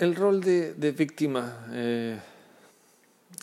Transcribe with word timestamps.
El 0.00 0.16
rol 0.16 0.40
de, 0.40 0.72
de 0.72 0.92
víctima, 0.92 1.66
eh, 1.72 2.18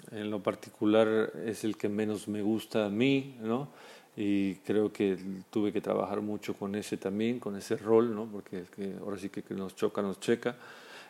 en 0.09 0.31
lo 0.31 0.41
particular, 0.41 1.31
es 1.45 1.63
el 1.63 1.77
que 1.77 1.87
menos 1.87 2.27
me 2.27 2.41
gusta 2.41 2.87
a 2.87 2.89
mí, 2.89 3.37
¿no? 3.43 3.67
Y 4.15 4.55
creo 4.55 4.91
que 4.91 5.19
tuve 5.51 5.71
que 5.71 5.81
trabajar 5.81 6.19
mucho 6.21 6.55
con 6.55 6.73
ese 6.73 6.97
también, 6.97 7.39
con 7.39 7.55
ese 7.55 7.77
rol, 7.77 8.15
¿no? 8.15 8.25
Porque 8.25 8.63
que 8.75 8.95
ahora 8.99 9.19
sí 9.19 9.29
que, 9.29 9.43
que 9.43 9.53
nos 9.53 9.75
choca, 9.75 10.01
nos 10.01 10.19
checa. 10.19 10.55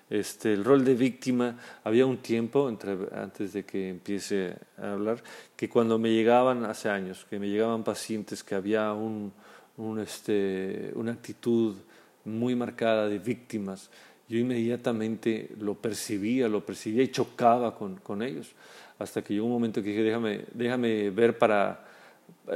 Este, 0.09 0.51
el 0.51 0.65
rol 0.65 0.83
de 0.83 0.95
víctima, 0.95 1.57
había 1.85 2.05
un 2.05 2.17
tiempo 2.17 2.67
entre, 2.67 2.97
antes 3.13 3.53
de 3.53 3.63
que 3.63 3.87
empiece 3.87 4.53
a 4.77 4.91
hablar, 4.91 5.23
que 5.55 5.69
cuando 5.69 5.97
me 5.97 6.11
llegaban, 6.11 6.65
hace 6.65 6.89
años, 6.89 7.25
que 7.29 7.39
me 7.39 7.47
llegaban 7.47 7.85
pacientes 7.85 8.43
que 8.43 8.53
había 8.53 8.91
un, 8.91 9.31
un, 9.77 9.99
este, 9.99 10.91
una 10.95 11.13
actitud 11.13 11.77
muy 12.25 12.53
marcada 12.53 13.07
de 13.07 13.19
víctimas, 13.19 13.89
yo 14.27 14.37
inmediatamente 14.37 15.49
lo 15.59 15.75
percibía, 15.75 16.47
lo 16.47 16.65
percibía 16.65 17.03
y 17.03 17.09
chocaba 17.09 17.75
con, 17.75 17.95
con 17.97 18.21
ellos, 18.21 18.51
hasta 18.99 19.23
que 19.23 19.33
llegó 19.33 19.45
un 19.45 19.53
momento 19.53 19.81
que 19.81 19.89
dije, 19.89 20.03
déjame, 20.03 20.41
déjame 20.53 21.09
ver 21.11 21.37
para, 21.37 21.85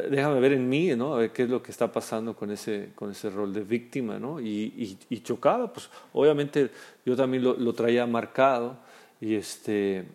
déjame 0.09 0.39
ver 0.39 0.53
en 0.53 0.67
mí, 0.67 0.95
¿no? 0.95 1.13
A 1.13 1.19
ver 1.19 1.31
qué 1.31 1.43
es 1.43 1.49
lo 1.49 1.61
que 1.61 1.71
está 1.71 1.91
pasando 1.91 2.35
con 2.35 2.51
ese, 2.51 2.89
con 2.95 3.11
ese 3.11 3.29
rol 3.29 3.53
de 3.53 3.61
víctima, 3.61 4.19
¿no? 4.19 4.39
Y, 4.39 4.47
y, 4.49 4.97
y 5.09 5.19
chocaba, 5.21 5.71
pues 5.71 5.89
obviamente 6.13 6.69
yo 7.05 7.15
también 7.15 7.43
lo, 7.43 7.55
lo, 7.55 7.73
traía 7.73 8.05
marcado 8.05 8.77
y, 9.19 9.35
este, 9.35 10.05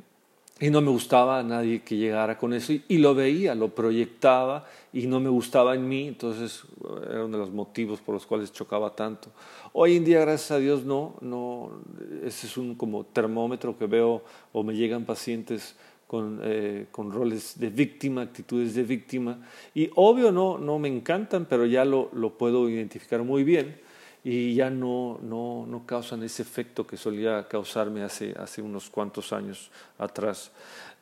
y 0.59 0.71
no 0.71 0.81
me 0.81 0.91
gustaba 0.91 1.39
a 1.39 1.43
nadie 1.43 1.83
que 1.83 1.97
llegara 1.97 2.39
con 2.39 2.55
eso 2.55 2.73
y, 2.73 2.83
y, 2.89 2.99
lo 2.99 3.15
veía, 3.15 3.55
lo 3.55 3.75
proyectaba 3.75 4.67
y 4.93 5.07
no 5.07 5.21
me 5.21 5.29
gustaba 5.29 5.75
en 5.75 5.87
mí, 5.87 6.09
entonces 6.09 6.63
era 7.11 7.27
uno 7.27 7.37
de 7.37 7.45
los 7.45 7.53
motivos 7.53 8.01
por 8.01 8.15
los 8.15 8.25
cuales 8.25 8.53
chocaba 8.53 8.95
tanto. 8.97 9.31
Hoy 9.75 9.97
en 9.97 10.05
día, 10.05 10.21
gracias 10.21 10.53
a 10.53 10.59
Dios, 10.59 10.85
no, 10.85 11.17
no, 11.21 11.83
ese 12.25 12.47
es 12.47 12.57
un 12.57 12.75
como 12.75 13.05
termómetro 13.05 13.77
que 13.77 13.87
veo 13.87 14.23
o 14.53 14.63
me 14.63 14.75
llegan 14.75 15.05
pacientes 15.05 15.77
con, 16.07 16.41
eh, 16.43 16.87
con, 16.91 17.13
roles 17.13 17.59
de 17.59 17.69
víctima, 17.69 18.23
actitudes 18.23 18.75
de 18.75 18.85
víctima. 18.85 19.39
Y 19.75 19.91
obvio 19.97 20.33
no, 20.33 20.57
no 20.57 20.79
me 20.79 20.89
encantan, 20.89 21.45
pero 21.45 21.67
ya 21.67 21.85
lo, 21.85 22.09
lo 22.15 22.39
puedo 22.39 22.71
identificar 22.71 23.23
muy 23.23 23.45
bien 23.45 23.86
y 24.29 24.57
ya 24.57 24.71
no, 24.71 25.21
no, 25.23 25.65
no, 25.69 25.87
causan 25.87 26.25
ese 26.25 26.43
efecto 26.43 26.85
que 26.85 26.97
solía 26.97 27.47
causarme 27.47 28.03
hace, 28.03 28.35
hace 28.37 28.61
unos 28.61 28.91
cuantos 28.91 29.33
años 29.33 29.71
atrás. 29.99 30.51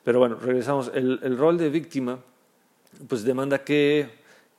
Pero 0.03 0.19
bueno, 0.19 0.37
regresamos. 0.37 0.91
El, 0.93 1.19
el 1.23 1.39
rol 1.39 1.57
de 1.57 1.71
víctima 1.71 2.19
pues 3.09 3.25
demanda 3.25 3.65
que, 3.65 4.11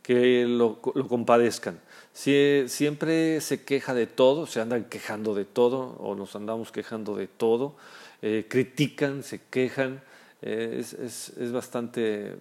que 0.01 0.47
lo, 0.47 0.79
lo 0.95 1.07
compadezcan. 1.07 1.79
Si, 2.11 2.63
siempre 2.65 3.39
se 3.39 3.63
queja 3.63 3.93
de 3.93 4.07
todo, 4.07 4.47
se 4.47 4.61
andan 4.61 4.85
quejando 4.85 5.35
de 5.35 5.45
todo 5.45 5.95
o 5.99 6.15
nos 6.15 6.35
andamos 6.35 6.71
quejando 6.71 7.15
de 7.15 7.27
todo, 7.27 7.75
eh, 8.23 8.47
critican, 8.49 9.21
se 9.21 9.41
quejan 9.43 10.01
es, 10.41 10.93
es, 10.93 11.29
es 11.37 11.51
bastante 11.51 12.29
eh, 12.29 12.35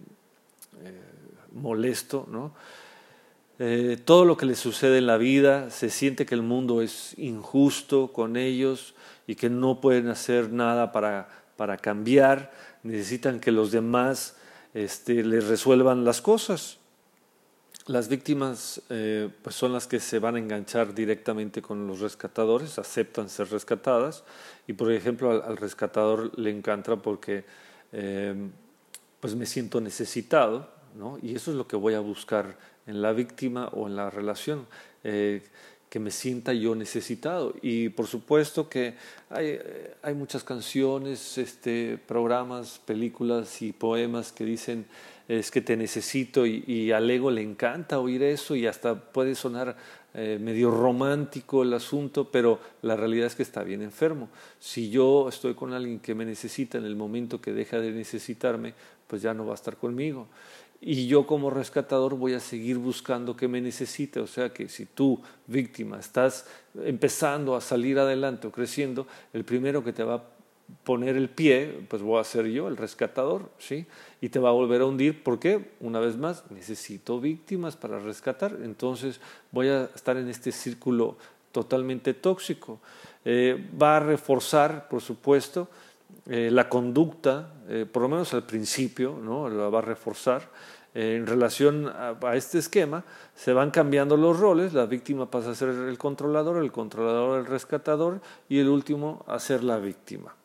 molesto, 1.53 2.27
¿no? 2.31 2.55
Eh, 3.59 3.99
todo 4.05 4.25
lo 4.25 4.37
que 4.37 4.47
les 4.47 4.59
sucede 4.59 4.99
en 4.99 5.07
la 5.07 5.17
vida, 5.17 5.71
se 5.71 5.91
siente 5.91 6.27
que 6.27 6.35
el 6.35 6.43
mundo 6.43 6.83
es 6.83 7.17
injusto 7.19 8.13
con 8.13 8.37
ellos 8.37 8.95
y 9.27 9.37
que 9.37 9.49
no 9.49 9.81
pueden 9.81 10.09
hacer 10.09 10.51
nada 10.51 10.91
para, 10.91 11.29
para 11.57 11.77
cambiar, 11.77 12.53
necesitan 12.83 13.39
que 13.41 13.53
los 13.53 13.71
demás 13.71 14.37
este, 14.75 15.23
les 15.23 15.47
resuelvan 15.47 16.05
las 16.05 16.21
cosas. 16.21 16.79
Las 17.87 18.09
víctimas 18.09 18.81
eh, 18.89 19.29
pues 19.43 19.55
son 19.55 19.73
las 19.73 19.87
que 19.87 20.01
se 20.01 20.19
van 20.19 20.37
a 20.37 20.39
enganchar 20.39 20.95
directamente 20.95 21.61
con 21.61 21.87
los 21.87 22.01
rescatadores, 22.01 22.79
aceptan 22.79 23.29
ser 23.29 23.51
rescatadas. 23.51 24.25
Y 24.67 24.73
por 24.73 24.91
ejemplo 24.91 25.45
al, 25.45 25.57
rescatador 25.57 26.37
le 26.39 26.51
encanta 26.51 26.97
porque 26.97 27.45
eh, 27.93 28.35
pues 29.21 29.35
me 29.35 29.47
siento 29.47 29.81
necesitado, 29.81 30.69
Y 31.23 31.35
eso 31.35 31.51
es 31.51 31.57
lo 31.57 31.67
que 31.67 31.77
voy 31.77 31.95
a 31.95 32.01
buscar 32.01 32.57
en 32.87 33.03
la 33.03 33.13
víctima 33.13 33.69
o 33.69 33.87
en 33.87 33.97
la 33.97 34.11
relación, 34.11 34.67
eh, 35.03 35.43
que 35.89 35.99
me 35.99 36.11
sienta 36.11 36.53
yo 36.53 36.75
necesitado. 36.75 37.55
Y 37.63 37.89
por 37.89 38.07
supuesto 38.07 38.69
que 38.69 38.95
hay, 39.31 39.59
hay 40.03 40.15
muchas 40.15 40.45
canciones, 40.45 41.39
este, 41.39 41.99
programas, 42.07 42.81
películas 42.85 43.63
y 43.63 43.73
poemas 43.73 44.33
que 44.33 44.45
dicen 44.45 44.87
es 45.27 45.51
que 45.51 45.63
te 45.63 45.77
necesito 45.77 46.45
y, 46.45 46.65
y 46.67 46.93
al 46.93 47.11
ego 47.11 47.31
le 47.31 47.41
encanta 47.41 47.99
oír 47.99 48.23
eso 48.23 48.55
y 48.55 48.67
hasta 48.67 48.95
puede 48.95 49.35
sonar 49.35 49.77
eh, 50.17 50.39
medio 50.41 50.71
romántico 50.71 51.65
el 51.65 51.75
asunto, 51.75 52.31
pero 52.31 52.61
la 52.83 52.95
realidad 52.95 53.27
es 53.27 53.35
que 53.35 53.43
está 53.43 53.65
bien 53.65 53.83
enfermo. 53.83 54.29
Si 54.61 54.89
yo 54.89 55.29
estoy 55.29 55.55
con 55.55 55.73
alguien 55.73 55.99
que 55.99 56.15
me 56.15 56.25
necesita 56.25 56.79
en 56.79 56.85
el 56.85 56.95
momento 56.95 57.41
que 57.41 57.53
deja 57.53 57.81
de 57.81 57.91
necesitarme, 57.91 58.75
pues 59.09 59.23
ya 59.23 59.35
no 59.35 59.45
va 59.45 59.53
a 59.53 59.57
estar 59.57 59.77
conmigo. 59.77 60.29
Y 60.87 61.07
yo 61.07 61.27
como 61.27 61.49
rescatador 61.49 62.15
voy 62.15 62.35
a 62.35 62.41
seguir 62.41 62.77
buscando 62.77 63.35
que 63.35 63.49
me 63.49 63.63
necesite. 63.63 64.21
O 64.21 64.27
sea 64.27 64.53
que 64.53 64.69
si 64.69 64.85
tú, 64.85 65.19
víctima, 65.47 65.99
estás 65.99 66.47
empezando 66.85 67.57
a 67.57 67.63
salir 67.63 67.99
adelante 67.99 68.47
o 68.47 68.53
creciendo, 68.53 69.07
el 69.33 69.47
primero 69.47 69.83
que 69.83 69.95
te 69.95 70.05
va 70.05 70.15
a 70.17 70.23
poner 70.85 71.17
el 71.17 71.31
pie, 71.31 71.87
pues 71.89 72.03
voy 72.03 72.21
a 72.21 72.25
ser 72.25 72.49
yo, 72.49 72.69
el 72.69 72.77
rescatador, 72.77 73.49
¿sí? 73.59 73.87
Y 74.21 74.29
te 74.29 74.39
va 74.39 74.51
a 74.51 74.53
volver 74.53 74.83
a 74.83 74.85
hundir, 74.85 75.23
¿por 75.23 75.39
qué? 75.39 75.71
Una 75.81 76.01
vez 76.01 76.19
más, 76.19 76.45
necesito 76.51 77.19
víctimas 77.19 77.77
para 77.77 77.99
rescatar, 77.99 78.59
entonces 78.63 79.23
voy 79.53 79.69
a 79.69 79.85
estar 79.95 80.19
en 80.19 80.29
este 80.29 80.53
círculo 80.53 81.17
totalmente 81.51 82.13
tóxico. 82.13 82.79
Eh, 83.25 83.71
va 83.81 83.97
a 83.97 84.01
reforzar, 84.01 84.87
por 84.89 85.01
supuesto, 85.01 85.71
eh, 86.27 86.51
la 86.51 86.69
conducta, 86.69 87.53
eh, 87.69 87.87
por 87.91 88.03
lo 88.03 88.09
menos 88.09 88.33
al 88.35 88.45
principio, 88.45 89.19
¿no? 89.23 89.49
La 89.49 89.69
va 89.69 89.79
a 89.81 89.83
reforzar. 89.83 90.49
en 90.95 91.27
relación 91.27 91.89
a, 91.89 92.37
este 92.37 92.59
esquema, 92.59 93.03
se 93.35 93.53
van 93.53 93.73
cambiando 93.73 94.17
los 94.17 94.39
roles, 94.39 94.73
la 94.75 94.87
víctima 94.87 95.29
pasa 95.29 95.51
a 95.51 95.55
ser 95.57 95.71
el 95.71 95.99
controlador, 95.99 96.63
el 96.63 96.71
controlador 96.71 97.41
el 97.41 97.47
rescatador 97.47 98.21
y 98.49 98.61
el 98.61 98.69
último 98.69 99.25
a 99.27 99.41
ser 99.41 99.65
la 99.65 99.79
víctima 99.79 100.37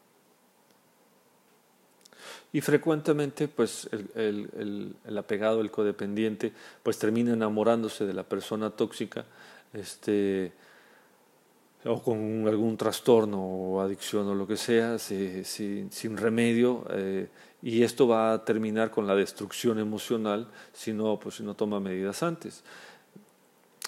y 2.52 2.62
frecuentemente 2.62 3.48
pues 3.48 3.88
el, 3.92 4.10
el, 4.16 4.50
el, 4.58 4.96
el, 5.06 5.18
apegado, 5.18 5.62
el 5.62 5.72
codependiente, 5.72 6.52
pues 6.84 6.98
termina 6.98 7.34
enamorándose 7.34 8.06
de 8.06 8.14
la 8.14 8.24
persona 8.24 8.72
tóxica, 8.72 9.26
este, 9.74 10.52
o 11.86 12.02
con 12.02 12.48
algún 12.48 12.76
trastorno 12.76 13.42
o 13.42 13.82
adicción 13.82 14.28
o 14.28 14.36
lo 14.36 14.46
que 14.46 14.58
sea, 14.58 15.00
si, 15.00 15.44
si, 15.44 15.88
sin 15.92 16.18
remedio, 16.18 16.86
eh, 16.92 17.28
y 17.62 17.84
esto 17.84 18.08
va 18.08 18.34
a 18.34 18.46
terminar 18.46 18.92
con 18.92 19.08
la 19.08 19.16
destrucción 19.16 19.80
emocional 19.80 20.48
si 20.74 20.94
no, 20.94 21.20
pues, 21.20 21.36
si 21.36 21.44
no 21.44 21.56
toma 21.56 21.80
medidas 21.80 22.22
antes. 22.24 22.64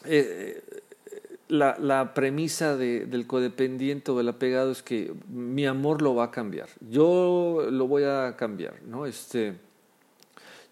Eh, 0.05 0.63
la, 1.49 1.77
la 1.79 2.13
premisa 2.13 2.77
de, 2.77 3.05
del 3.05 3.27
codependiente 3.27 4.11
o 4.11 4.17
del 4.17 4.29
apegado 4.29 4.71
es 4.71 4.81
que 4.81 5.13
mi 5.27 5.65
amor 5.65 6.01
lo 6.01 6.15
va 6.15 6.25
a 6.25 6.31
cambiar, 6.31 6.69
yo 6.89 7.67
lo 7.69 7.87
voy 7.87 8.03
a 8.03 8.35
cambiar, 8.37 8.81
¿no? 8.83 9.05
Este, 9.05 9.55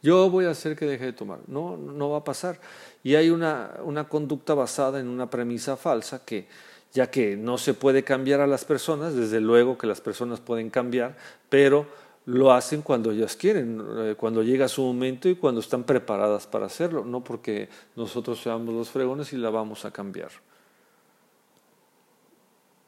yo 0.01 0.29
voy 0.29 0.45
a 0.45 0.51
hacer 0.51 0.77
que 0.77 0.85
deje 0.85 1.03
de 1.03 1.13
tomar, 1.13 1.39
no, 1.47 1.75
no 1.75 2.09
va 2.09 2.19
a 2.19 2.23
pasar. 2.23 2.61
Y 3.03 3.15
hay 3.15 3.29
una, 3.29 3.75
una 3.83 4.07
conducta 4.07 4.53
basada 4.53 4.99
en 5.01 5.09
una 5.09 5.29
premisa 5.29 5.75
falsa 5.75 6.23
que, 6.23 6.47
ya 6.93 7.09
que 7.11 7.35
no 7.35 7.57
se 7.57 7.73
puede 7.73 8.03
cambiar 8.03 8.41
a 8.41 8.47
las 8.47 8.65
personas, 8.65 9.15
desde 9.15 9.41
luego 9.41 9.77
que 9.77 9.87
las 9.87 10.01
personas 10.01 10.39
pueden 10.39 10.69
cambiar, 10.69 11.15
pero 11.49 11.85
lo 12.25 12.51
hacen 12.51 12.81
cuando 12.81 13.11
ellas 13.11 13.35
quieren, 13.35 13.81
eh, 13.97 14.15
cuando 14.17 14.43
llega 14.43 14.67
su 14.67 14.83
momento 14.83 15.29
y 15.29 15.35
cuando 15.35 15.61
están 15.61 15.83
preparadas 15.83 16.45
para 16.45 16.67
hacerlo, 16.67 17.03
no 17.05 17.23
porque 17.23 17.69
nosotros 17.95 18.41
seamos 18.41 18.73
los 18.73 18.89
fregones 18.89 19.33
y 19.33 19.37
la 19.37 19.49
vamos 19.49 19.85
a 19.85 19.91
cambiar. 19.91 20.29